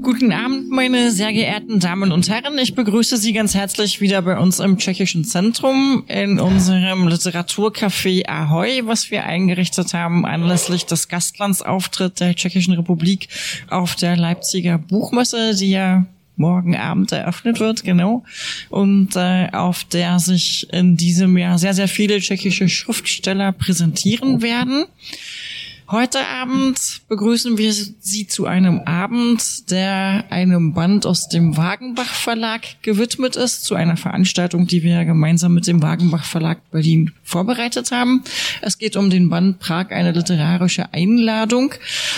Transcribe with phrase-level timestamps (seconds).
[0.00, 2.56] Guten Abend, meine sehr geehrten Damen und Herren.
[2.58, 8.86] Ich begrüße Sie ganz herzlich wieder bei uns im Tschechischen Zentrum in unserem Literaturcafé Ahoy,
[8.86, 13.28] was wir eingerichtet haben anlässlich des Gastlandsauftritt der Tschechischen Republik
[13.70, 16.06] auf der Leipziger Buchmesse, die ja
[16.36, 18.24] morgen Abend eröffnet wird, genau.
[18.70, 24.84] Und äh, auf der sich in diesem Jahr sehr, sehr viele tschechische Schriftsteller präsentieren werden.
[25.90, 32.60] Heute Abend begrüßen wir Sie zu einem Abend, der einem Band aus dem Wagenbach Verlag
[32.82, 38.22] gewidmet ist, zu einer Veranstaltung, die wir gemeinsam mit dem Wagenbach Verlag Berlin vorbereitet haben.
[38.60, 41.72] Es geht um den Band Prag, eine literarische Einladung.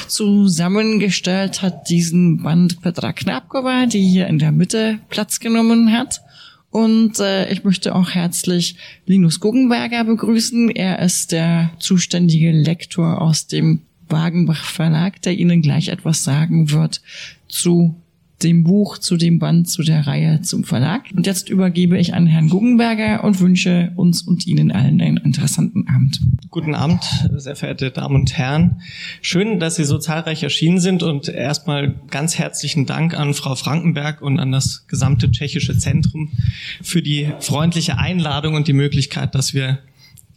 [0.09, 6.23] Zusammengestellt hat diesen Band Petra Knapkova, die hier in der Mitte Platz genommen hat.
[6.70, 10.70] Und äh, ich möchte auch herzlich Linus Guggenberger begrüßen.
[10.70, 17.01] Er ist der zuständige Lektor aus dem Wagenbach Verlag, der Ihnen gleich etwas sagen wird
[17.48, 17.97] zu
[18.43, 21.05] dem Buch, zu dem Band, zu der Reihe, zum Verlag.
[21.14, 25.87] Und jetzt übergebe ich an Herrn Guggenberger und wünsche uns und Ihnen allen einen interessanten
[25.89, 26.20] Abend.
[26.51, 27.03] Guten Abend,
[27.37, 28.81] sehr verehrte Damen und Herren.
[29.20, 34.23] Schön, dass Sie so zahlreich erschienen sind und erstmal ganz herzlichen Dank an Frau Frankenberg
[34.23, 36.31] und an das gesamte tschechische Zentrum
[36.83, 39.79] für die freundliche Einladung und die Möglichkeit, dass wir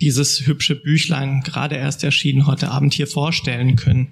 [0.02, 4.10] dieses hübsche Büchlein gerade erst erschienen heute Abend hier vorstellen können.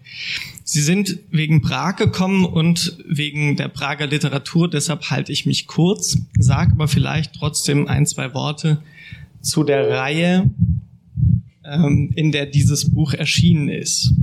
[0.63, 6.17] Sie sind wegen Prag gekommen und wegen der Prager Literatur, deshalb halte ich mich kurz,
[6.37, 8.81] sage aber vielleicht trotzdem ein, zwei Worte
[9.41, 10.49] zu der Reihe,
[11.65, 14.13] ähm, in der dieses Buch erschienen ist.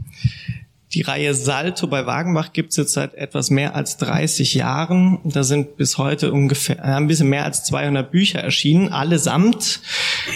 [0.95, 5.19] Die Reihe Salto bei Wagenbach gibt es jetzt seit etwas mehr als 30 Jahren.
[5.23, 9.81] Da sind bis heute ungefähr äh, ein bisschen mehr als 200 Bücher erschienen, allesamt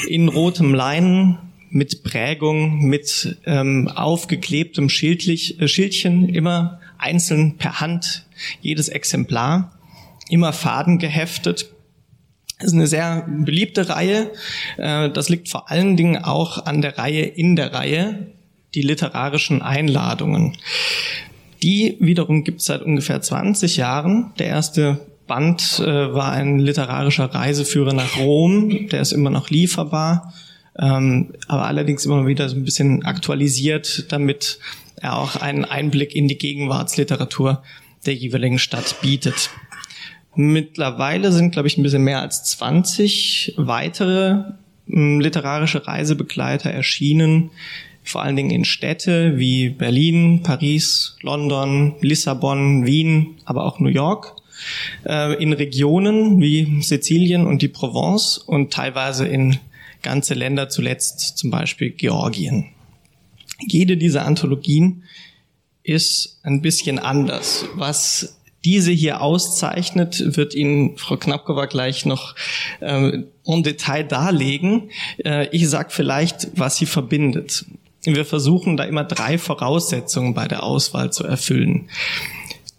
[0.08, 1.38] in rotem Leinen
[1.70, 8.26] mit Prägung, mit ähm, aufgeklebtem Schildlich, äh, Schildchen, immer einzeln per Hand,
[8.60, 9.72] jedes Exemplar,
[10.28, 11.70] immer Faden geheftet.
[12.58, 14.30] Das ist eine sehr beliebte Reihe.
[14.76, 18.26] Äh, das liegt vor allen Dingen auch an der Reihe in der Reihe,
[18.74, 20.56] die literarischen Einladungen.
[21.62, 24.32] Die wiederum gibt es seit ungefähr 20 Jahren.
[24.38, 30.32] Der erste Band äh, war ein literarischer Reiseführer nach Rom, der ist immer noch lieferbar
[30.78, 34.58] ähm, aber allerdings immer wieder so ein bisschen aktualisiert, damit
[34.96, 37.62] er auch einen Einblick in die Gegenwartsliteratur
[38.06, 39.50] der jeweiligen Stadt bietet.
[40.34, 44.44] Mittlerweile sind, glaube ich, ein bisschen mehr als 20 weitere
[44.88, 47.50] ähm, literarische Reisebegleiter erschienen,
[48.04, 54.36] vor allen Dingen in Städte wie Berlin, Paris, London, Lissabon, Wien, aber auch New York,
[55.06, 59.58] äh, in Regionen wie Sizilien und die Provence und teilweise in
[60.02, 62.66] ganze Länder, zuletzt zum Beispiel Georgien.
[63.60, 65.04] Jede dieser Anthologien
[65.84, 67.66] ist ein bisschen anders.
[67.74, 72.34] Was diese hier auszeichnet, wird Ihnen Frau Knappkova gleich noch
[72.80, 74.90] äh, en Detail darlegen.
[75.24, 77.64] Äh, ich sag vielleicht, was sie verbindet.
[78.04, 81.88] Wir versuchen da immer drei Voraussetzungen bei der Auswahl zu erfüllen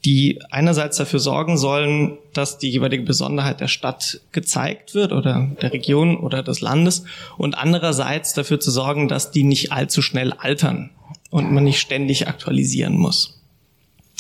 [0.05, 5.71] die einerseits dafür sorgen sollen, dass die jeweilige Besonderheit der Stadt gezeigt wird oder der
[5.71, 7.05] Region oder des Landes
[7.37, 10.89] und andererseits dafür zu sorgen, dass die nicht allzu schnell altern
[11.29, 13.39] und man nicht ständig aktualisieren muss.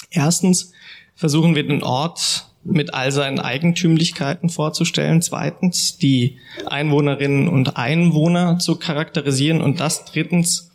[0.09, 0.71] Erstens
[1.15, 5.21] versuchen wir den Ort mit all seinen Eigentümlichkeiten vorzustellen.
[5.21, 10.72] Zweitens die Einwohnerinnen und Einwohner zu charakterisieren und das drittens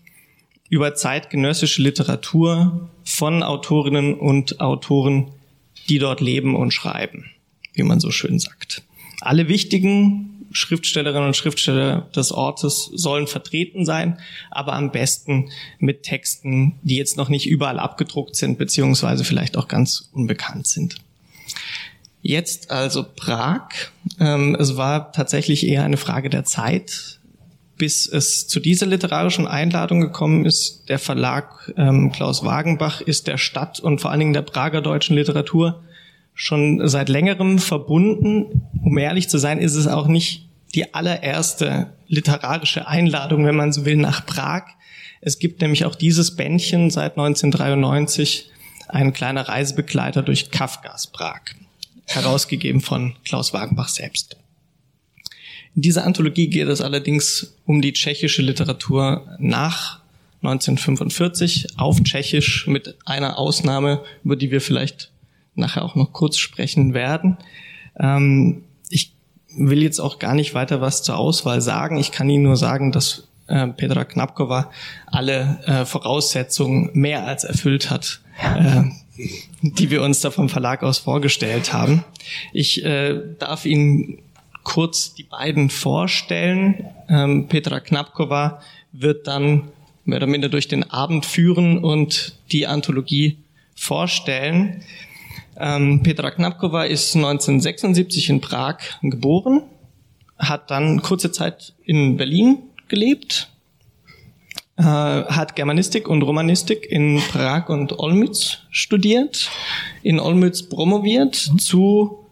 [0.69, 5.31] über zeitgenössische Literatur von Autorinnen und Autoren,
[5.89, 7.31] die dort leben und schreiben,
[7.73, 8.83] wie man so schön sagt.
[9.21, 14.19] Alle wichtigen Schriftstellerinnen und Schriftsteller des Ortes sollen vertreten sein,
[14.51, 19.69] aber am besten mit Texten, die jetzt noch nicht überall abgedruckt sind, beziehungsweise vielleicht auch
[19.69, 20.97] ganz unbekannt sind.
[22.23, 23.69] Jetzt also Prag.
[24.19, 27.18] Ähm, es war tatsächlich eher eine Frage der Zeit,
[27.79, 30.89] bis es zu dieser literarischen Einladung gekommen ist.
[30.89, 35.17] Der Verlag ähm, Klaus Wagenbach ist der Stadt und vor allen Dingen der Prager deutschen
[35.17, 35.83] Literatur
[36.35, 38.69] schon seit längerem verbunden.
[38.83, 43.85] Um ehrlich zu sein, ist es auch nicht die allererste literarische Einladung, wenn man so
[43.85, 44.65] will, nach Prag.
[45.21, 48.51] Es gibt nämlich auch dieses Bändchen seit 1993,
[48.89, 51.41] ein kleiner Reisebegleiter durch Kafkas Prag,
[52.07, 54.37] herausgegeben von Klaus Wagenbach selbst.
[55.79, 60.01] In dieser Anthologie geht es allerdings um die tschechische Literatur nach
[60.43, 65.13] 1945 auf Tschechisch mit einer Ausnahme, über die wir vielleicht
[65.55, 67.37] nachher auch noch kurz sprechen werden.
[67.97, 69.13] Ähm, ich
[69.57, 71.97] will jetzt auch gar nicht weiter was zur Auswahl sagen.
[71.97, 74.73] Ich kann Ihnen nur sagen, dass äh, Petra Knapkova
[75.07, 78.83] alle äh, Voraussetzungen mehr als erfüllt hat, äh,
[79.63, 82.03] die wir uns da vom Verlag aus vorgestellt haben.
[82.53, 84.19] Ich äh, darf Ihnen
[84.69, 86.85] kurz die beiden vorstellen.
[87.09, 88.61] Ähm, Petra Knapkova
[88.93, 89.69] wird dann
[90.05, 93.39] mehr oder minder durch den Abend führen und die Anthologie
[93.75, 94.83] vorstellen.
[95.57, 99.63] Ähm, Petra Knapkova ist 1976 in Prag geboren,
[100.37, 103.49] hat dann kurze Zeit in Berlin gelebt,
[104.77, 109.51] äh, hat Germanistik und Romanistik in Prag und Olmütz studiert,
[110.03, 111.59] in Olmütz promoviert mhm.
[111.59, 112.28] zu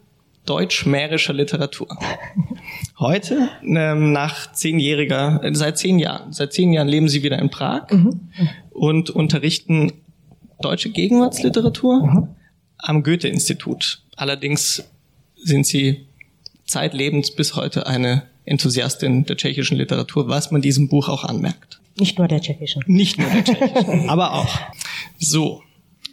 [0.47, 1.87] deutsch-mährischer Literatur.
[2.99, 7.49] Heute, ähm, nach zehnjähriger, äh, seit zehn Jahren, seit zehn Jahren leben sie wieder in
[7.49, 8.19] Prag mhm.
[8.71, 9.91] und unterrichten
[10.61, 12.27] deutsche Gegenwartsliteratur mhm.
[12.79, 14.01] am Goethe-Institut.
[14.15, 14.83] Allerdings
[15.35, 16.07] sind sie
[16.65, 21.79] zeitlebens bis heute eine Enthusiastin der tschechischen Literatur, was man diesem Buch auch anmerkt.
[21.99, 22.83] Nicht nur der tschechischen.
[22.87, 24.59] Nicht nur der tschechischen, aber auch.
[25.17, 25.63] So,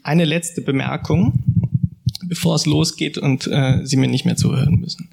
[0.03, 1.44] eine letzte Bemerkung,
[2.29, 5.09] bevor es losgeht und äh, Sie mir nicht mehr zuhören müssen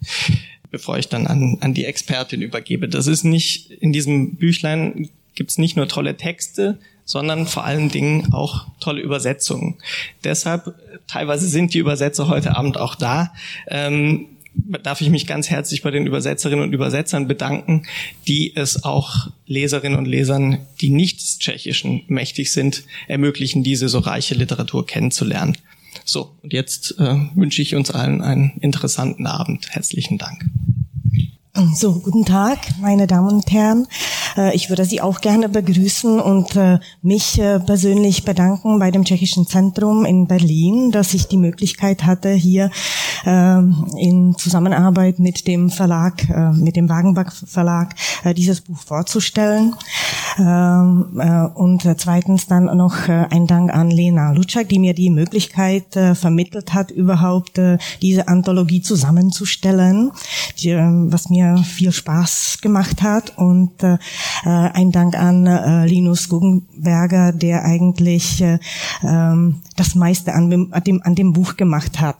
[0.72, 2.88] bevor ich dann an, an die Expertin übergebe.
[2.88, 8.34] Das ist nicht, in diesem Büchlein gibt's nicht nur tolle Texte, sondern vor allen Dingen
[8.34, 9.76] auch tolle Übersetzungen.
[10.24, 10.74] Deshalb,
[11.08, 13.34] teilweise sind die Übersetzer heute Abend auch da.
[13.68, 14.28] Ähm,
[14.84, 17.84] darf ich mich ganz herzlich bei den Übersetzerinnen und Übersetzern bedanken,
[18.28, 24.00] die es auch Leserinnen und Lesern, die nicht des Tschechischen mächtig sind, ermöglichen, diese so
[24.00, 25.58] reiche Literatur kennenzulernen.
[26.12, 29.70] So, und jetzt äh, wünsche ich uns allen einen interessanten Abend.
[29.70, 30.44] Herzlichen Dank.
[31.54, 33.86] So, guten Tag, meine Damen und Herren.
[34.38, 39.04] Äh, ich würde Sie auch gerne begrüßen und äh, mich äh, persönlich bedanken bei dem
[39.04, 42.72] Tschechischen Zentrum in Berlin, dass ich die Möglichkeit hatte, hier
[43.24, 47.94] in Zusammenarbeit mit dem Verlag, mit dem Wagenbach Verlag,
[48.36, 49.76] dieses Buch vorzustellen.
[50.40, 56.90] Und zweitens dann noch ein Dank an Lena Lutschak, die mir die Möglichkeit vermittelt hat,
[56.90, 57.62] überhaupt
[58.02, 60.12] diese Anthologie zusammenzustellen,
[60.58, 63.98] was mir mir viel Spaß gemacht hat und äh,
[64.46, 68.60] ein Dank an äh, Linus Guggenberger, der eigentlich äh,
[69.04, 70.74] ähm, das meiste an dem,
[71.04, 72.18] an dem, Buch gemacht hat.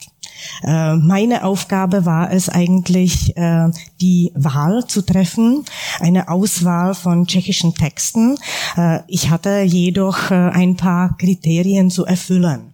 [0.64, 3.70] Äh, meine Aufgabe war es eigentlich, äh,
[4.00, 5.66] die Wahl zu treffen,
[6.00, 8.38] eine Auswahl von tschechischen Texten.
[8.78, 12.74] Äh, ich hatte jedoch ein paar Kriterien zu erfüllen.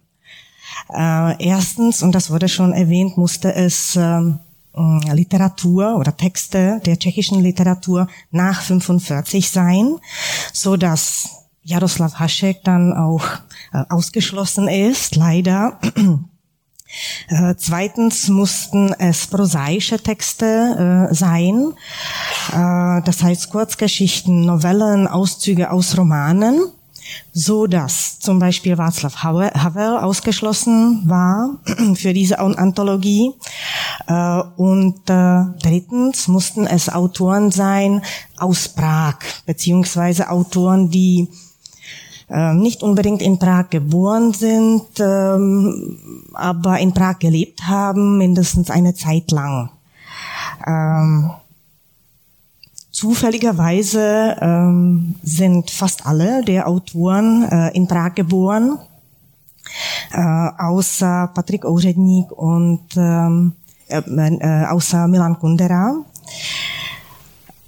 [0.90, 4.47] Erstens, und das wurde schon erwähnt, musste es ähm, äh,
[5.12, 9.96] Literatur oder Texte der tschechischen Literatur nach 45 sein,
[10.52, 13.24] so dass Jaroslav Hašek dann auch
[13.72, 15.78] äh, ausgeschlossen ist, leider.
[17.28, 21.74] Äh, zweitens mussten es prosaische Texte äh, sein,
[22.50, 26.72] äh, das heißt Kurzgeschichten, Novellen, Auszüge aus Romanen
[27.32, 31.58] so dass zum Beispiel Václav Havel ausgeschlossen war
[31.94, 33.32] für diese Anthologie.
[34.06, 38.02] Äh, und äh, drittens mussten es Autoren sein
[38.38, 41.28] aus Prag, beziehungsweise Autoren, die
[42.30, 48.94] äh, nicht unbedingt in Prag geboren sind, ähm, aber in Prag gelebt haben, mindestens eine
[48.94, 49.70] Zeit lang.
[52.98, 58.78] Ähm, Zufälligerweise ähm, sind fast alle der Autoren äh, in Prag geboren,
[60.12, 63.52] äh, außer Patrick Ouředník und ähm,
[63.88, 65.94] äh, äh, außer Milan Kundera.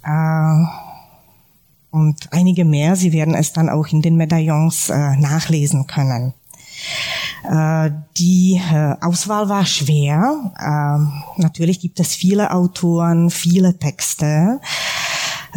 [0.03, 0.65] Äh,
[1.91, 6.33] und einige mehr, Sie werden es dann auch in den Medaillons äh, nachlesen können.
[7.43, 10.51] Äh, die äh, Auswahl war schwer.
[10.57, 14.59] Äh, natürlich gibt es viele Autoren, viele Texte.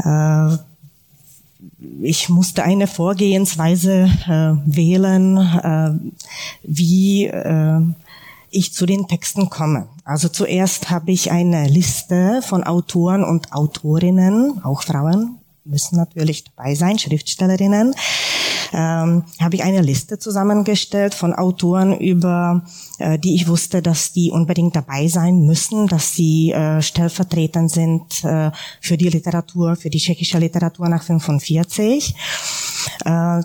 [0.03, 0.57] Äh,
[2.03, 5.91] ich musste eine Vorgehensweise äh, wählen, äh,
[6.63, 7.81] wie äh,
[8.51, 9.89] ich zu den Texten komme.
[10.05, 16.75] Also zuerst habe ich eine Liste von Autoren und Autorinnen, auch Frauen müssen natürlich dabei
[16.75, 17.95] sein, Schriftstellerinnen,
[18.73, 22.65] ähm, habe ich eine Liste zusammengestellt von Autoren, über
[22.99, 28.25] äh, die ich wusste, dass die unbedingt dabei sein müssen, dass sie äh, stellvertretend sind
[28.25, 32.15] äh, für die Literatur, für die tschechische Literatur nach 45.
[33.05, 33.43] Äh,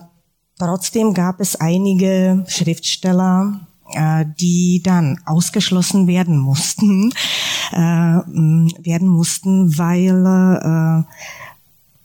[0.57, 7.11] trotzdem gab es einige Schriftsteller, äh, die dann ausgeschlossen werden mussten,
[7.71, 11.03] äh, werden mussten, weil äh,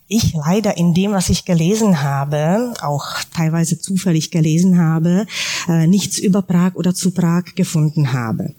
[0.06, 5.26] ich leider in dem, was ich gelesen habe, auch teilweise zufällig gelesen habe,
[5.68, 8.54] äh, nichts über Prag oder zu Prag gefunden habe.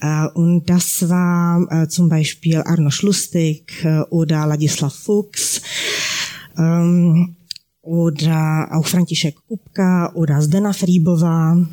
[0.00, 5.62] Äh, und das war äh, zum Beispiel Arno Schlustig oder Ladislav Fuchs
[6.58, 7.36] ähm,
[7.82, 11.66] oder auch František Kupka oder Zdena Fribova.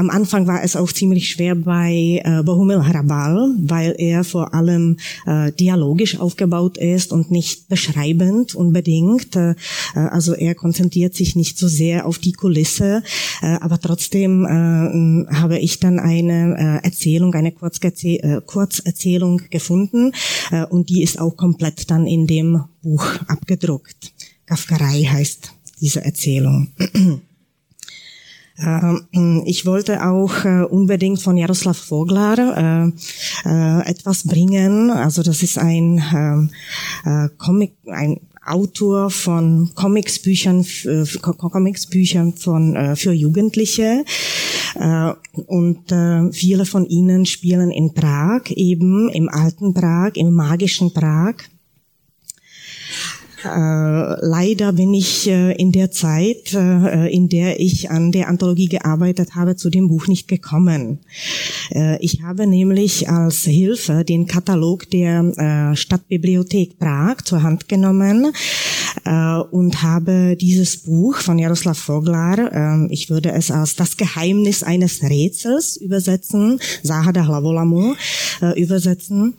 [0.00, 4.96] Am Anfang war es auch ziemlich schwer bei äh, Bohumil Hrabal, weil er vor allem
[5.26, 9.36] äh, dialogisch aufgebaut ist und nicht beschreibend unbedingt.
[9.36, 9.56] Äh,
[9.92, 13.02] also er konzentriert sich nicht so sehr auf die Kulisse,
[13.42, 20.12] äh, aber trotzdem äh, habe ich dann eine äh, Erzählung, eine Kurzerzie äh, Kurzerzählung gefunden
[20.50, 24.14] äh, und die ist auch komplett dann in dem Buch abgedruckt.
[24.46, 25.52] Kafkarei heißt
[25.82, 26.68] diese Erzählung.
[28.62, 32.92] Ähm, ich wollte auch äh, unbedingt von Jaroslav Voglar äh,
[33.48, 34.90] äh, etwas bringen.
[34.90, 36.50] Also das ist ein ähm,
[37.38, 40.64] Comic, ein Autor von Comicsbüchern,
[41.20, 44.04] Comicsbüchern von für Jugendliche
[45.46, 45.92] und
[46.32, 51.34] viele von ihnen spielen in Prag, eben im alten Prag, im magischen Prag.
[53.44, 58.66] Äh, leider bin ich äh, in der Zeit, äh, in der ich an der Anthologie
[58.66, 60.98] gearbeitet habe, zu dem Buch nicht gekommen.
[62.00, 68.32] Ich habe nämlich als Hilfe den Katalog der Stadtbibliothek Prag zur Hand genommen
[69.50, 75.76] und habe dieses Buch von Jaroslav Voglar, ich würde es als das Geheimnis eines Rätsels
[75.76, 77.94] übersetzen, Sahada Hlavolamu
[78.56, 79.34] übersetzen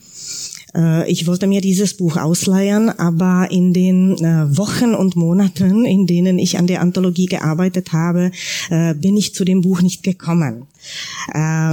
[1.08, 6.40] ich wollte mir dieses Buch ausleihen, aber in den äh, Wochen und Monaten, in denen
[6.40, 8.32] ich an der Anthologie gearbeitet habe,
[8.70, 10.68] äh, bin ich zu dem Buch nicht gekommen.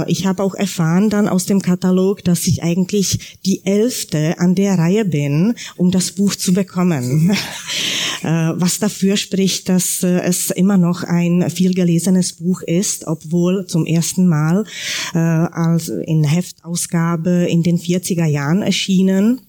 [0.07, 4.77] Ich habe auch erfahren dann aus dem Katalog, dass ich eigentlich die Elfte an der
[4.77, 7.35] Reihe bin, um das Buch zu bekommen.
[8.21, 14.27] Was dafür spricht, dass es immer noch ein viel gelesenes Buch ist, obwohl zum ersten
[14.27, 14.65] Mal
[15.13, 19.41] als in Heftausgabe in den 40er Jahren erschien erschienen.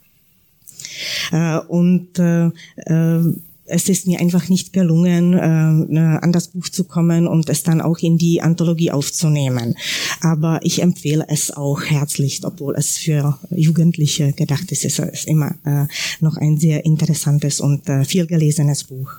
[1.33, 3.35] Äh, und äh, äh,
[3.71, 7.99] es ist mir einfach nicht gelungen, an das Buch zu kommen und es dann auch
[7.99, 9.77] in die Anthologie aufzunehmen.
[10.21, 14.85] Aber ich empfehle es auch herzlich, obwohl es für Jugendliche gedacht ist.
[14.85, 15.55] Es ist immer
[16.21, 19.11] noch ein sehr interessantes und viel gelesenes Buch.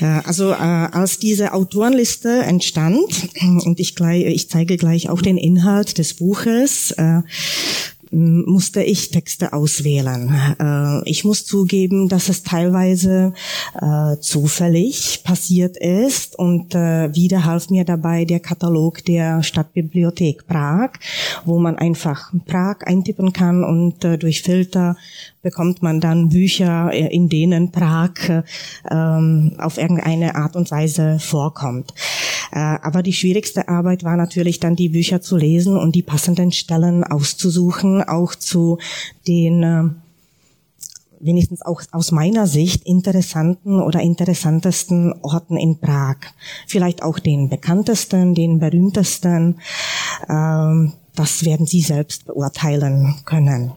[0.00, 3.28] Also äh, als diese Autorenliste entstand,
[3.64, 7.20] und ich, gleich, ich zeige gleich auch den Inhalt des Buches, äh,
[8.12, 10.32] musste ich Texte auswählen.
[10.60, 13.32] Äh, ich muss zugeben, dass es teilweise
[13.80, 20.90] äh, zufällig passiert ist und äh, wieder half mir dabei der Katalog der Stadtbibliothek Prag,
[21.44, 24.96] wo man einfach Prag eintippen kann und durch Filter
[25.42, 28.44] bekommt man dann Bücher, in denen Prag
[28.90, 31.92] ähm, auf irgendeine Art und Weise vorkommt.
[32.52, 36.52] Äh, aber die schwierigste Arbeit war natürlich dann die Bücher zu lesen und die passenden
[36.52, 38.78] Stellen auszusuchen, auch zu
[39.26, 39.84] den äh,
[41.18, 46.16] wenigstens auch aus meiner Sicht interessanten oder interessantesten Orten in Prag.
[46.66, 49.58] Vielleicht auch den bekanntesten, den berühmtesten.
[50.28, 53.72] Ähm, das werden Sie selbst beurteilen können.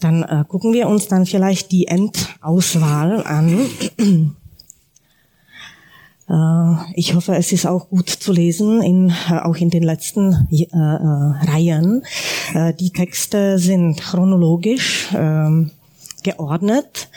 [0.00, 3.66] Dann äh, gucken wir uns dann vielleicht die Endauswahl an.
[6.30, 10.48] Äh, ich hoffe, es ist auch gut zu lesen, in, äh, auch in den letzten
[10.50, 12.02] äh, äh, Reihen.
[12.80, 15.08] Die Texte sind chronologisch.
[15.14, 15.72] Ähm,
[16.22, 17.08] geordnet,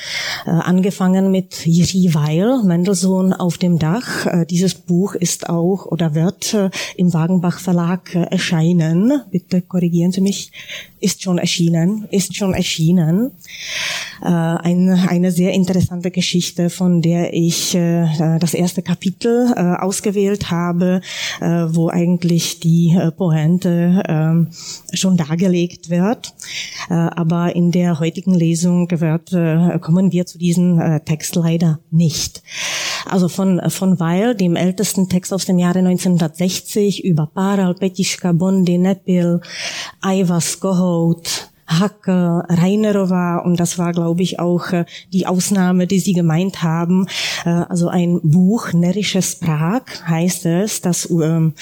[0.45, 4.45] angefangen mit Jiří Weil, Mendelssohn auf dem Dach.
[4.49, 6.55] Dieses Buch ist auch oder wird
[6.95, 9.21] im Wagenbach Verlag erscheinen.
[9.29, 10.53] Bitte korrigieren Sie mich.
[11.03, 13.31] Ist schon erschienen, ist schon erschienen.
[14.21, 20.49] Äh, ein, eine sehr interessante Geschichte, von der ich äh, das erste Kapitel äh, ausgewählt
[20.49, 21.01] habe,
[21.41, 24.47] wo eigentlich die Pointe ähm,
[24.93, 26.33] schon dargelegt wird.
[26.89, 29.31] aber in der heutigen Lesung wird,
[29.81, 32.43] kommen wir zu diesem Text leider nicht.
[33.09, 38.77] Also von, von Weil, dem ältesten Text aus dem Jahre 1960 über Paral, Petiška, Bondy,
[38.77, 39.41] Nepil,
[40.01, 41.23] Aivas, Gohout,
[41.67, 47.07] Hacke, Reinerova und das war, glaube ich, auch äh, die Ausnahme, die Sie gemeint haben.
[47.45, 51.53] Äh, also ein Buch, Närrisches Prag heißt es, das ähm,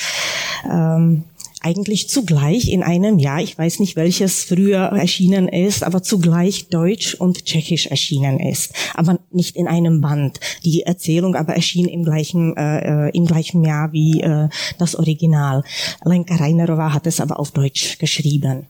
[0.69, 1.23] ähm,
[1.61, 7.13] eigentlich zugleich in einem Jahr, ich weiß nicht welches früher erschienen ist, aber zugleich Deutsch
[7.13, 10.39] und Tschechisch erschienen ist, aber nicht in einem Band.
[10.65, 14.49] Die Erzählung aber erschien im gleichen äh, äh im gleichen Jahr wie äh,
[14.79, 15.63] das Original.
[16.03, 18.65] Lenka Reinerova hat es aber auf Deutsch geschrieben.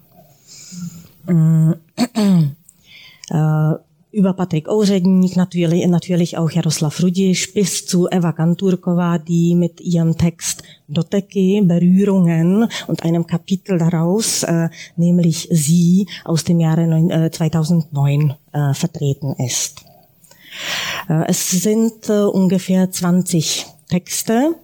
[1.28, 1.72] Mm,
[3.30, 3.74] äh,
[4.12, 10.18] über Patrick Ouředník, natürlich, natürlich auch Jaroslav Rudisch bis zu Eva Kanturkova, die mit ihrem
[10.18, 18.34] Text Doteky, Berührungen und einem Kapitel daraus, äh, nämlich sie aus dem Jahre äh, 2009
[18.52, 19.86] äh, vertreten ist.
[21.08, 24.56] Äh, es sind äh, ungefähr 20 Texte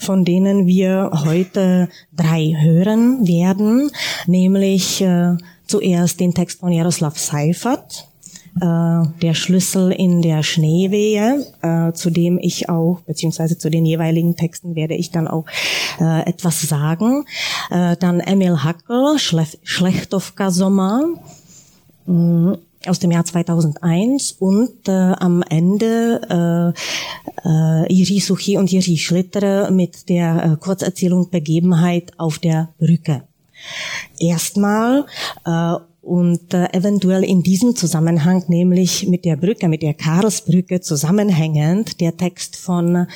[0.00, 3.90] von denen wir heute drei hören werden,
[4.26, 5.36] nämlich äh,
[5.66, 8.08] zuerst den Text von Jaroslav Seifert,
[8.60, 14.74] der Schlüssel in der Schneewehe, äh, zu dem ich auch, beziehungsweise zu den jeweiligen Texten
[14.74, 15.44] werde ich dann auch
[16.00, 17.24] äh, etwas sagen.
[17.70, 21.02] Äh, dann Emil Hackel, Schlechtovka Sommer,
[22.06, 22.54] mm,
[22.86, 26.74] aus dem Jahr 2001 und äh, am Ende
[27.44, 33.22] äh, äh, Iri Suchi und Iri Schlitter mit der äh, Kurzerzählung Begebenheit auf der Brücke.
[34.18, 35.06] Erstmal
[35.44, 35.74] äh,
[36.06, 42.16] und äh, eventuell in diesem Zusammenhang, nämlich mit der Brücke, mit der Karlsbrücke zusammenhängend, der
[42.16, 43.08] Text von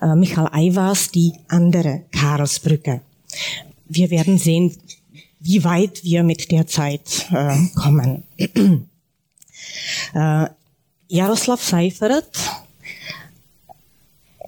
[0.00, 3.02] äh, Michael Eivas, die andere Karlsbrücke.
[3.86, 4.74] Wir werden sehen,
[5.40, 8.24] wie weit wir mit der Zeit äh, kommen.
[10.14, 10.48] Äh,
[11.08, 12.28] Jaroslav Seifert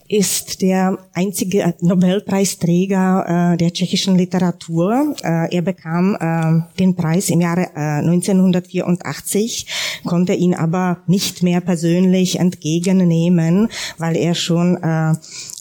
[0.08, 5.14] ist der einzige Nobelpreisträger äh, der tschechischen Literatur.
[5.22, 11.60] Äh, er bekam äh, den Preis im Jahre äh, 1984, konnte ihn aber nicht mehr
[11.60, 15.14] persönlich entgegennehmen, weil er schon äh, äh,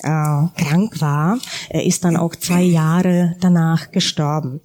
[0.03, 1.39] krank war.
[1.69, 4.59] Er ist dann auch zwei Jahre danach gestorben.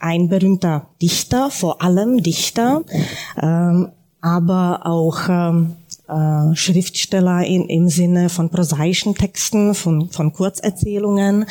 [0.00, 2.82] Ein berühmter Dichter, vor allem Dichter,
[3.36, 5.76] äh, aber auch ähm,
[6.08, 11.46] äh, Schriftsteller in, im Sinne von prosaischen Texten, von, von Kurzerzählungen,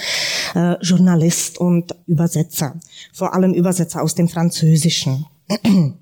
[0.55, 2.75] äh, Journalist und Übersetzer,
[3.13, 5.25] vor allem Übersetzer aus dem Französischen.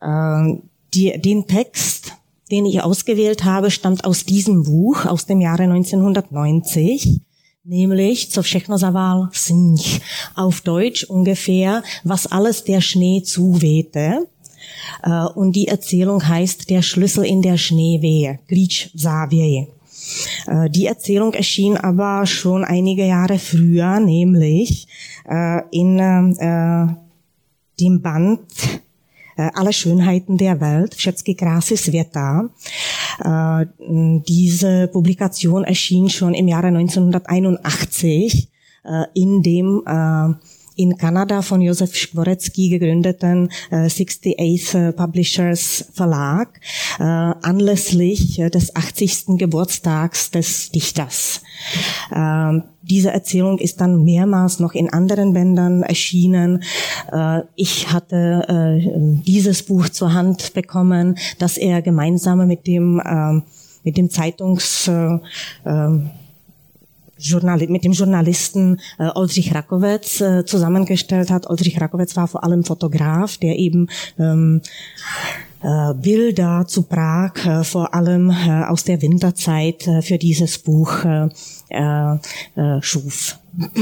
[0.00, 0.54] äh,
[0.94, 2.12] die, den Text,
[2.50, 7.20] den ich ausgewählt habe, stammt aus diesem Buch aus dem Jahre 1990
[7.68, 10.00] nämlich zur všechno zaval sníh.
[10.34, 14.26] Auf Deutsch ungefähr, was alles der Schnee zuwehte.
[15.02, 19.68] Äh, und die Erzählung heißt Der Schlüssel in der Schneewehe, Glitch Zavie.
[20.46, 24.88] Äh, die Erzählung erschien aber schon einige Jahre früher, nämlich
[25.28, 25.98] äh, in
[27.80, 28.40] dem Band
[29.36, 32.50] alle Schönheiten der Welt, Všetky krásy světa.
[34.28, 38.48] Diese Publikation erschien schon im Jahre 1981
[39.14, 39.84] in dem
[40.78, 46.60] in Kanada von Josef Schworetzky gegründeten äh, 68th äh, Publishers Verlag
[47.00, 49.38] äh, anlässlich äh, des 80.
[49.38, 51.42] Geburtstags des Dichters.
[52.12, 56.62] Äh, diese Erzählung ist dann mehrmals noch in anderen Bändern erschienen.
[57.10, 63.42] Äh, ich hatte äh, dieses Buch zur Hand bekommen, das er gemeinsam mit dem äh,
[63.84, 65.18] mit dem Zeitungs äh,
[65.64, 66.00] äh,
[67.18, 71.48] Journal mit dem Journalisten äh, Oldrich Rakowitz äh, zusammengestellt hat.
[71.48, 74.62] Oldrich Rakowitz war vor allem Fotograf, der eben ähm,
[75.62, 81.04] äh, Bilder zu Prag, äh, vor allem äh, aus der Winterzeit äh, für dieses Buch
[81.04, 81.28] äh,
[81.70, 82.18] äh,
[82.80, 83.38] schuf.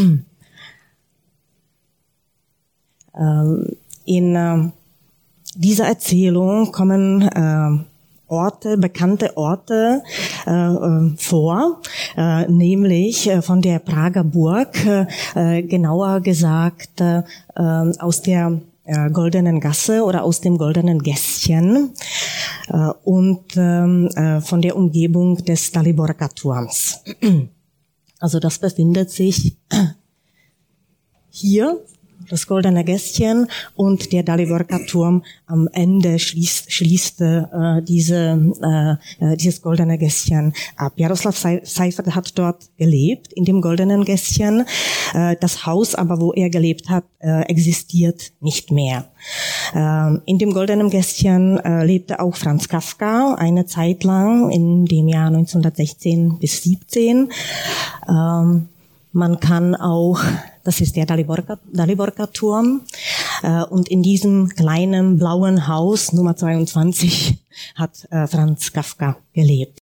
[3.19, 4.71] ähm, in äh,
[5.57, 7.85] dieser Erzählung kommen äh,
[8.29, 10.03] Orte, bekannte Orte
[10.47, 11.81] äh, äh, vor,
[12.17, 14.77] äh, nämlich äh, von der Prager Burg,
[15.35, 17.03] äh, genauer gesagt
[17.99, 18.61] aus der
[19.13, 21.93] Goldenen Gasse oder aus dem Goldenen Gässchen
[22.69, 27.01] äh, und ähm, äh, von der Umgebung des Daliborka Turms.
[28.19, 29.59] Also das befindet sich
[31.29, 31.79] hier
[32.29, 39.37] das goldene Gästchen und der Daliborka Turm am Ende schließt, schließt äh, diese, äh, äh,
[39.37, 40.95] dieses goldene Gästchen ab.
[40.97, 44.65] Jaroslav Seifert hat dort gelebt, in dem goldenen Gästchen.
[45.15, 49.07] Äh, das Haus aber, wo er gelebt hat, äh, existiert nicht mehr.
[49.75, 55.09] Äh, in dem goldenen Gästchen äh, lebte auch Franz Kafka eine Zeit lang, in dem
[55.09, 57.31] Jahr 1916 bis 17.
[58.09, 58.69] Ähm,
[59.17, 60.21] man kann auch,
[60.63, 62.83] das ist der Daliborka-Turm,
[63.43, 67.39] äh, und in diesem kleinen blauen Haus Nummer 22
[67.75, 69.81] hat äh, Franz Kafka gelebt.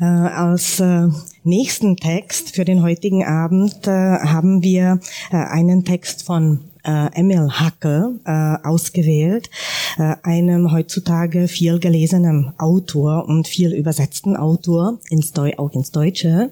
[0.00, 1.06] Äh, als äh,
[1.44, 4.98] nächsten Text für den heutigen Abend äh, haben wir
[5.30, 9.50] äh, einen Text von äh, Emil Hacke äh, ausgewählt,
[9.98, 16.50] äh, einem heutzutage viel gelesenen Autor und viel übersetzten Autor, ins Deu auch ins Deutsche.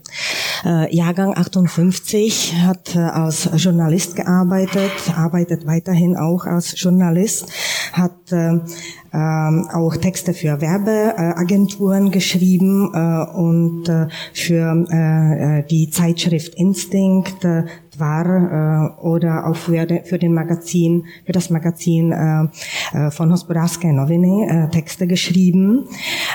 [0.64, 7.46] Äh, Jahrgang 58, hat äh, als Journalist gearbeitet, arbeitet weiterhin auch als Journalist,
[7.92, 8.58] hat äh,
[9.16, 17.46] ähm, auch Texte für Werbeagenturen geschrieben äh, und äh, für äh, die Zeitschrift Instinct
[17.98, 22.44] war äh, oder auch für, de, für den Magazin, für das Magazin äh,
[22.92, 25.88] äh, von Hospodářské noviny äh, Texte geschrieben.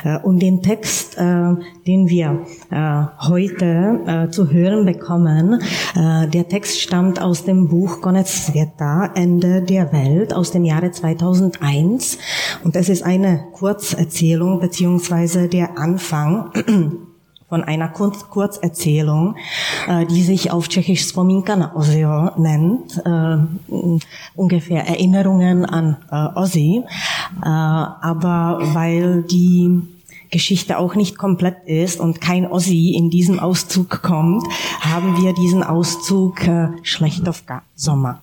[0.03, 1.55] Äh, und den Text, äh,
[1.87, 5.61] den wir äh, heute äh, zu hören bekommen,
[5.95, 10.91] äh, der Text stammt aus dem Buch Konec světa, Ende der Welt aus dem Jahre
[10.91, 12.17] 2001.
[12.63, 16.51] Und es ist eine Kurzerzählung beziehungsweise der Anfang
[17.51, 19.35] von einer Kurz Kurzerzählung,
[19.85, 23.37] äh, die sich auf Tschechisch Vzpomínka na Ozio nennt, äh,
[24.35, 26.81] ungefähr Erinnerungen an äh, Ozzy,
[27.43, 29.81] äh, aber weil die
[30.29, 34.45] Geschichte auch nicht komplett ist und kein Ossi in diesem Auszug kommt,
[34.79, 38.21] haben wir diesen Auszug äh, Schlechtovka Sommer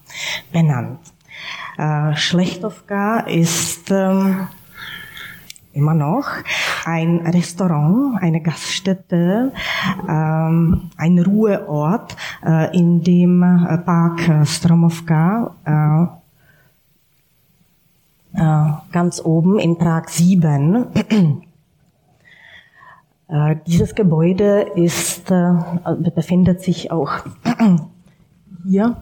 [0.55, 1.01] benannt.
[1.77, 4.49] Äh, Schlechtovka ist ähm,
[5.79, 6.27] immer noch
[6.85, 9.53] ein Restaurant, eine Gaststätte,
[10.09, 16.03] ähm, ein Ruheort äh, in dem äh, Park äh, Stromovka äh,
[18.41, 20.87] äh, ganz oben in Prag 7.
[23.31, 25.31] Äh, dieses Gebäude ist,
[26.14, 27.12] befindet sich auch
[28.64, 28.97] hier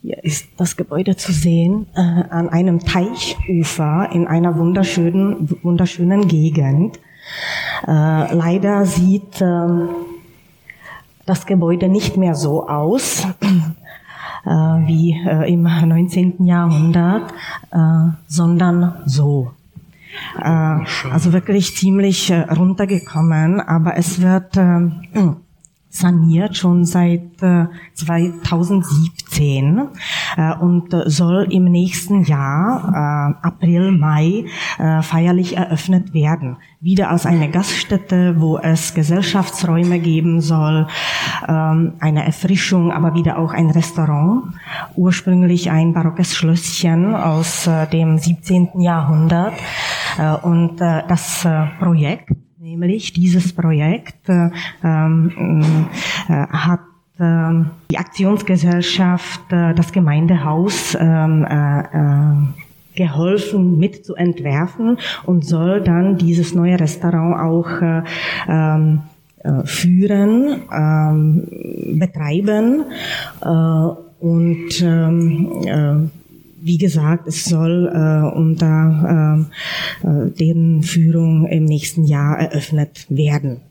[0.00, 6.98] hier ist das Gebäude zu sehen äh, an einem Teichufer in einer wunderschönen, wunderschönen Gegend.
[7.86, 9.66] Äh, leider sieht äh,
[11.26, 13.26] das Gebäude nicht mehr so aus
[14.46, 16.44] äh, wie äh, im 19.
[16.44, 17.32] Jahrhundert,
[17.72, 17.76] äh,
[18.26, 19.52] sondern so.
[20.40, 24.56] also wirklich ziemlich runtergekommen, aber es wird
[25.90, 29.88] saniert schon seit äh, 2017
[30.36, 34.44] äh, und soll im nächsten Jahr, äh, April, Mai,
[34.78, 36.58] äh, feierlich eröffnet werden.
[36.80, 40.86] Wieder als eine Gaststätte, wo es Gesellschaftsräume geben soll,
[41.48, 44.54] ähm, eine Erfrischung, aber wieder auch ein Restaurant.
[44.94, 48.80] Ursprünglich ein barockes Schlösschen aus äh, dem 17.
[48.80, 49.54] Jahrhundert.
[50.18, 52.30] Äh, und äh, das äh, Projekt
[52.78, 54.50] Nämlich dieses Projekt äh,
[54.84, 55.88] ähm,
[56.28, 56.80] äh, hat
[57.18, 62.36] äh, die Aktionsgesellschaft, äh, das Gemeindehaus ähm, äh, äh,
[62.94, 68.02] geholfen mit zu entwerfen und soll dann dieses neue Restaurant auch äh,
[68.48, 69.00] ähm,
[69.38, 72.84] äh, führen, äh, betreiben
[73.40, 76.17] äh, und ähm, äh,
[76.68, 79.48] wie gesagt, es soll äh, unter
[80.04, 83.62] äh, äh, deren Führung im nächsten Jahr eröffnet werden.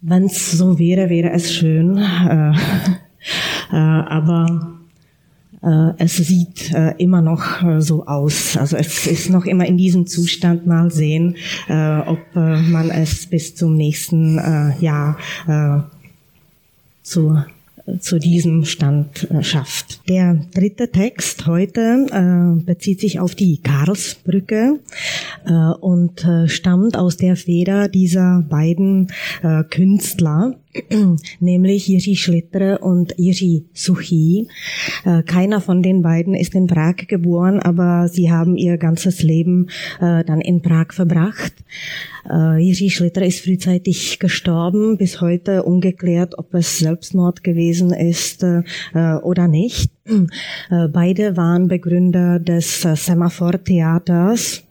[0.00, 2.52] Wenn es so wäre, wäre es schön, äh,
[3.72, 4.78] äh, aber
[5.62, 8.56] äh, es sieht äh, immer noch so aus.
[8.56, 10.64] Also es ist noch immer in diesem Zustand.
[10.64, 11.34] Mal sehen,
[11.68, 15.80] äh, ob äh, man es bis zum nächsten äh, Jahr äh,
[17.02, 17.42] zu
[18.00, 20.08] zu diesem Stand äh, schafft.
[20.08, 24.80] Der dritte Text heute äh, bezieht sich auf die Karlsbrücke
[25.80, 29.08] und äh, stammt aus der Feder dieser beiden
[29.42, 30.56] äh, Künstler,
[31.40, 34.48] nämlich Jiří Schlitter und Jiří Suchi.
[35.04, 39.68] Äh, keiner von den beiden ist in Prag geboren, aber sie haben ihr ganzes Leben
[40.00, 41.52] äh, dann in Prag verbracht.
[42.28, 48.44] Äh, Jiří Schlitter ist frühzeitig gestorben, bis heute ungeklärt, ob es Selbstmord gewesen ist
[49.22, 49.90] oder nicht.
[50.68, 54.65] Beide waren Begründer des Semaphore-Theaters äh,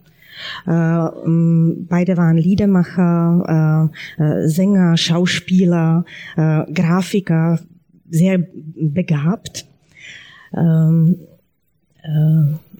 [0.64, 6.04] beide waren Liedermacher, äh, äh, Sänger, Schauspieler,
[6.36, 7.60] Grafiker,
[8.08, 8.38] sehr
[8.76, 9.66] begabt.
[10.56, 11.16] Ähm,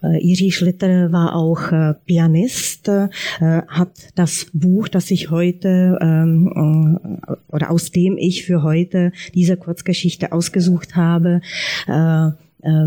[0.02, 3.08] Iri Schlitter war auch äh, Pianist, äh,
[3.40, 9.56] hat das Buch, das ich heute ähm, äh, oder aus dem ich für heute diese
[9.56, 11.40] Kurzgeschichte ausgesucht habe,
[11.86, 12.30] äh,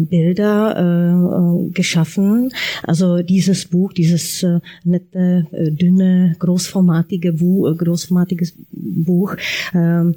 [0.02, 2.52] Bilder äh, äh, geschaffen.
[2.84, 9.36] Also dieses Buch, dieses äh, nette, äh, dünne, großformatige Buch, äh, großformatiges Buch
[9.74, 10.10] äh,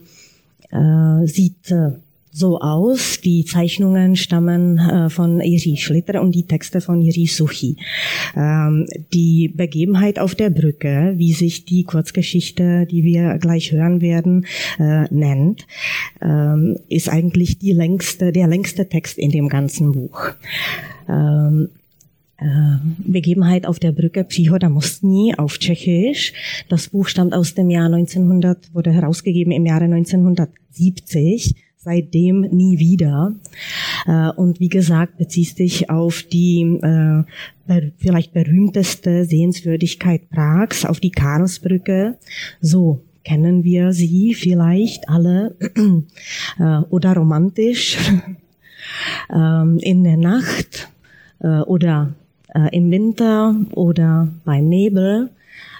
[0.73, 1.93] äh, sieht äh,
[2.33, 3.21] so aus.
[3.21, 7.77] Die Zeichnungen stammen äh, von Iri Schlitter und die Texte von Iri Suchi.
[8.35, 14.47] Ähm, die Begebenheit auf der Brücke, wie sich die Kurzgeschichte, die wir gleich hören werden,
[14.79, 15.67] äh, nennt,
[16.23, 20.31] ähm, ist eigentlich die längste, der längste Text in dem ganzen Buch.
[21.09, 21.69] Ähm,
[22.39, 26.33] äh, Begebenheit auf der Brücke Psychoda Mostní auf Tschechisch.
[26.71, 33.35] Das Buch stammt aus dem Jahr 1900, wurde herausgegeben im Jahre 1970 seitdem nie wieder.
[34.07, 41.11] Äh, und wie gesagt, bezieht sich auf die äh, vielleicht berühmteste Sehenswürdigkeit Prags, auf die
[41.11, 42.19] Karlsbrücke.
[42.61, 45.57] So, kennen wir sie vielleicht alle
[46.59, 47.99] äh, oder romantisch
[49.33, 50.89] ähm, in der Nacht
[51.41, 52.15] äh, oder
[52.71, 55.31] im Winter oder beim Nebel,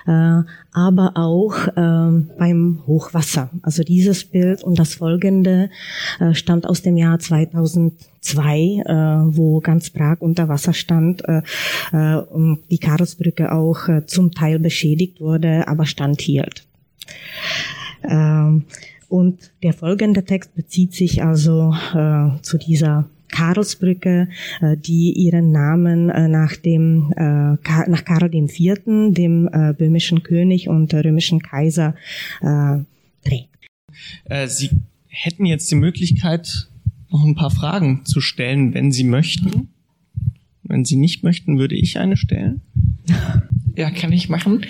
[0.05, 3.51] aber auch äh, beim Hochwasser.
[3.63, 5.71] Also dieses Bild und das folgende
[6.19, 8.95] äh, stammt aus dem Jahr 2002, äh,
[9.37, 11.43] wo ganz Prag unter Wasser stand äh,
[11.93, 16.67] äh, und die Karlsbrücke auch äh, zum Teil beschädigt wurde, aber standhielt.
[18.03, 18.65] Ähm,
[19.09, 24.29] und der folgende Text bezieht sich also äh, zu dieser Karlsbrücke,
[24.61, 27.57] äh, die ihren Namen äh, nach dem äh,
[27.89, 31.95] nach Karl IV., dem böhmischen König und römischen Kaiser
[32.41, 33.49] trägt.
[34.47, 34.71] Sie
[35.09, 36.69] hätten jetzt die Möglichkeit,
[37.11, 39.69] noch ein paar Fragen zu stellen, wenn Sie möchten.
[40.63, 42.63] Wenn Sie nicht möchten, würde ich eine stellen.
[43.77, 44.67] Ja, kann ich machen.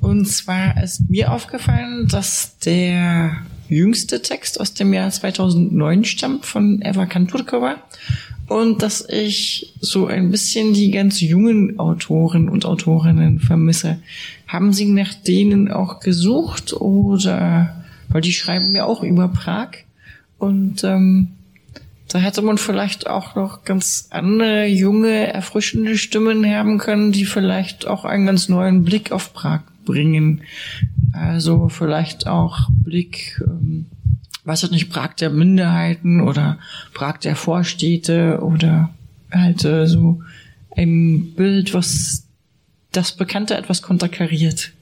[0.00, 3.36] Und zwar ist mir aufgefallen, dass der
[3.68, 7.76] jüngste Text aus dem Jahr 2009 stammt von Eva Kanturkova
[8.48, 13.98] und dass ich so ein bisschen die ganz jungen Autoren und Autorinnen vermisse.
[14.46, 19.70] Haben Sie nach denen auch gesucht oder weil die schreiben ja auch über Prag
[20.38, 21.28] und ähm,
[22.08, 27.86] da hätte man vielleicht auch noch ganz andere, junge, erfrischende Stimmen haben können, die vielleicht
[27.86, 30.42] auch einen ganz neuen Blick auf Prag bringen.
[31.12, 33.86] Also vielleicht auch Blick, ähm,
[34.44, 36.58] weiß ich nicht, Prag der Minderheiten oder
[36.92, 38.90] Prag der Vorstädte oder
[39.30, 40.22] halt äh, so
[40.76, 42.26] ein Bild, was
[42.92, 44.72] das Bekannte etwas konterkariert.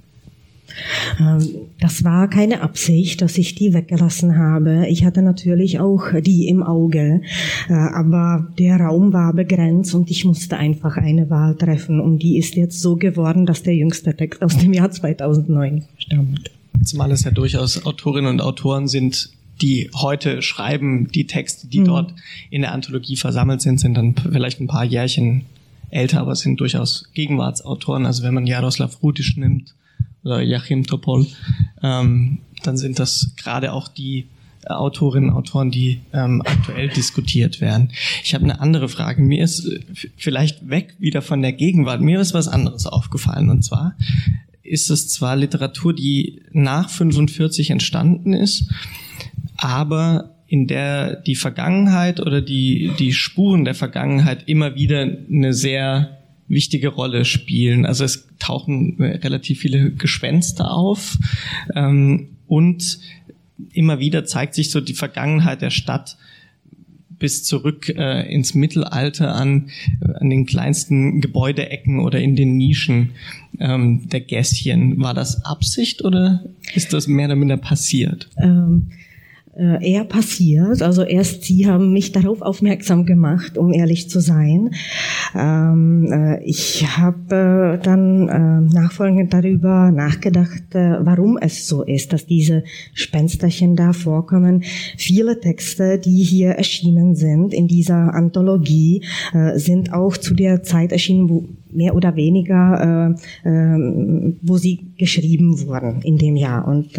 [1.18, 1.48] Ähm,
[1.80, 4.86] das war keine Absicht, dass ich die weggelassen habe.
[4.88, 7.22] Ich hatte natürlich auch die im Auge,
[7.68, 12.38] äh, aber der Raum war begrenzt und ich musste einfach eine Wahl treffen und die
[12.38, 16.50] ist jetzt so geworden, dass der jüngste Text aus dem Jahr 2009 stammt.
[16.84, 19.30] Zumal es ja durchaus Autorinnen und Autoren sind,
[19.60, 21.84] die heute schreiben, die Texte, die mhm.
[21.84, 22.14] dort
[22.50, 25.42] in der Anthologie versammelt sind, sind dann vielleicht ein paar Jährchen
[25.90, 28.06] älter, aber sind durchaus Gegenwartsautoren.
[28.06, 29.74] Also wenn man Jaroslav Rutisch nimmt,
[30.24, 31.26] oder Joachim Topol,
[31.82, 34.26] ähm, dann sind das gerade auch die
[34.64, 37.90] äh, Autorinnen und Autoren, die ähm, aktuell diskutiert werden.
[38.22, 39.22] Ich habe eine andere Frage.
[39.22, 39.80] Mir ist äh,
[40.16, 42.00] vielleicht weg wieder von der Gegenwart.
[42.00, 43.48] Mir ist was anderes aufgefallen.
[43.48, 43.96] Und zwar
[44.62, 48.70] ist es zwar Literatur, die nach 45 entstanden ist,
[49.56, 56.19] aber in der die Vergangenheit oder die, die Spuren der Vergangenheit immer wieder eine sehr
[56.50, 57.86] wichtige Rolle spielen.
[57.86, 61.16] Also es tauchen relativ viele Gespenster auf
[61.74, 62.98] ähm, und
[63.72, 66.18] immer wieder zeigt sich so die Vergangenheit der Stadt
[67.18, 69.70] bis zurück äh, ins Mittelalter an,
[70.14, 73.10] an den kleinsten Gebäudeecken oder in den Nischen
[73.60, 75.00] ähm, der Gässchen.
[75.00, 78.28] War das Absicht oder ist das mehr oder minder passiert?
[78.38, 79.09] Ähm äh,
[79.60, 80.82] eher passiert.
[80.82, 84.70] Also erst Sie haben mich darauf aufmerksam gemacht, um ehrlich zu sein.
[85.34, 92.12] Ähm, äh, ich habe äh, dann äh, nachfolgend darüber nachgedacht, äh, warum es so ist,
[92.12, 94.62] dass diese Spensterchen da vorkommen.
[94.96, 100.92] Viele Texte, die hier erschienen sind in dieser Anthologie, äh, sind auch zu der Zeit
[100.92, 106.66] erschienen, wo mehr oder weniger, ähm, wo sie geschrieben wurden in dem Jahr.
[106.66, 106.98] Und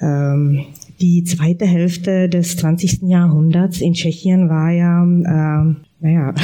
[0.00, 0.66] ähm,
[1.02, 3.02] die zweite Hälfte des 20.
[3.02, 6.34] Jahrhunderts in Tschechien war ja, äh, naja,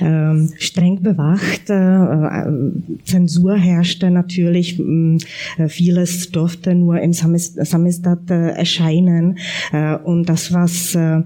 [0.00, 1.70] äh, streng bewacht.
[1.70, 4.78] Äh, Zensur herrschte natürlich.
[4.78, 9.38] Äh, vieles durfte nur im Samizdat äh, erscheinen.
[9.72, 11.22] Äh, und das, was äh,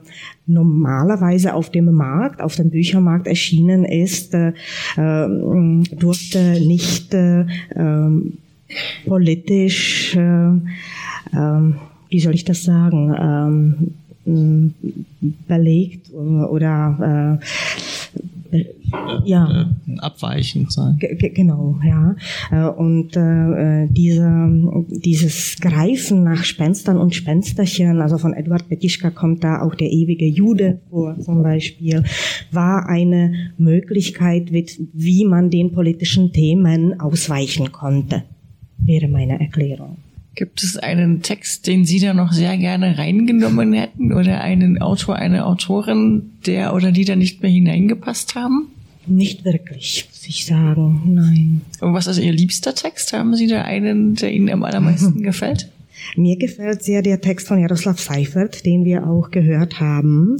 [0.46, 4.52] normalerweise auf dem Markt, auf dem Büchermarkt erschienen ist, äh,
[4.96, 8.38] äh durfte nicht äh, ähm,
[9.06, 10.50] politisch äh,
[11.32, 11.72] äh,
[12.12, 13.14] wie soll ich das sagen,
[14.26, 14.74] ähm,
[15.48, 17.40] belegt oder
[18.52, 18.64] äh,
[19.24, 20.98] ja abweichend sein.
[20.98, 22.14] G genau, ja.
[22.50, 24.50] Äh, und äh, diese,
[24.90, 30.26] dieses Greifen nach Spenstern und Spensterchen, also von Edward Petischka kommt da auch der ewige
[30.26, 32.04] Jude vor zum Beispiel,
[32.50, 38.22] war eine Möglichkeit, wie man den politischen Themen ausweichen konnte,
[38.78, 39.96] wäre meine Erklärung.
[40.34, 45.16] Gibt es einen Text, den Sie da noch sehr gerne reingenommen hätten oder einen Autor,
[45.16, 48.68] eine Autorin, der oder die da nicht mehr hineingepasst haben?
[49.06, 51.60] Nicht wirklich, muss ich sagen, nein.
[51.80, 53.12] Und was ist Ihr liebster Text?
[53.12, 55.70] Haben Sie da einen, der Ihnen am allermeisten gefällt?
[56.16, 60.38] Mir gefällt sehr der Text von Jaroslav Seifert, den wir auch gehört haben.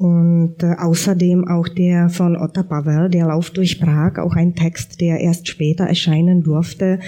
[0.00, 4.98] Und äh, außerdem auch der von Otta Pavel, der Lauf durch Prag, auch ein Text,
[5.02, 7.00] der erst später erscheinen durfte.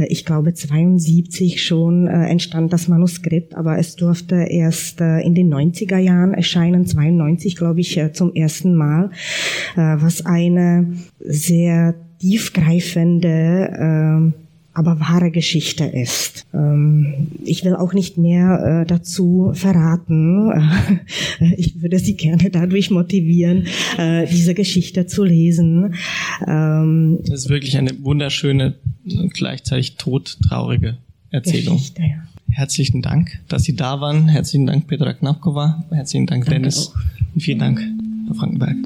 [0.00, 5.36] Äh, ich glaube 72 schon äh, entstand das Manuskript, aber es durfte erst äh, in
[5.36, 9.10] den 90er Jahren erscheinen, 92 glaube ich äh, zum ersten Mal,
[9.76, 14.43] was eine sehr tiefgreifende äh,
[14.74, 16.46] aber wahre Geschichte ist.
[16.52, 20.50] Ähm, ich will auch nicht mehr äh, dazu verraten.
[21.56, 25.94] ich würde Sie gerne dadurch motivieren, äh, diese Geschichte zu lesen.
[26.46, 28.74] Ähm, das ist wirklich eine wunderschöne,
[29.32, 30.98] gleichzeitig todtraurige
[31.30, 31.76] Erzählung.
[31.76, 32.26] Geschichte, ja.
[32.50, 34.28] Herzlichen Dank, dass Sie da waren.
[34.28, 35.84] Herzlichen Dank, Petra Knapkova.
[35.90, 36.88] Herzlichen Dank, Danke Dennis.
[36.88, 37.34] Auch.
[37.34, 37.80] Und vielen Dank,
[38.28, 38.76] Herr Frankenberg.